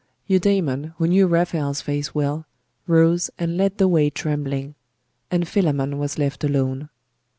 Eudaimon, 0.27 0.95
who 0.97 1.05
knew 1.05 1.27
Raphael's 1.27 1.79
face 1.81 2.15
well, 2.15 2.47
rose 2.87 3.29
and 3.37 3.55
led 3.55 3.77
the 3.77 3.87
way 3.87 4.09
trembling; 4.09 4.73
and 5.29 5.47
Philammon 5.47 5.99
was 5.99 6.17
left 6.17 6.43
alone. 6.43 6.89